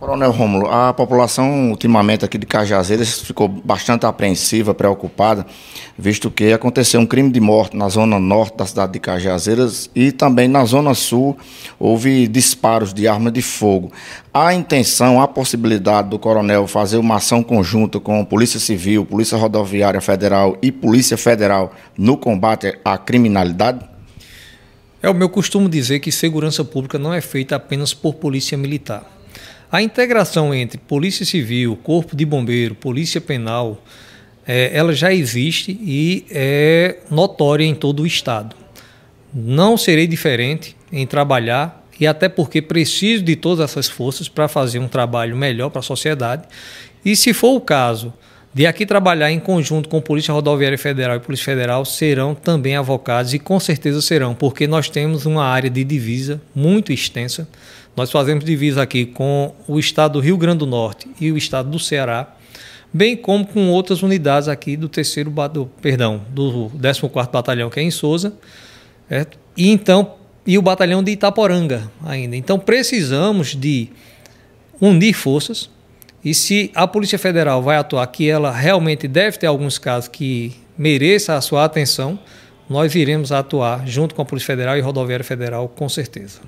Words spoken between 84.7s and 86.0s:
e Rodoviária Federal com